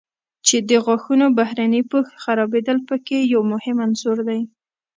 [0.47, 4.41] چې د غاښونو بهرني پوښ خرابېدل په کې یو مهم عنصر دی.